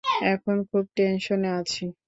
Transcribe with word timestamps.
এখন 0.33 0.55
খুব 0.69 0.83
টেনশনে 0.97 1.49
আছি! 1.59 1.83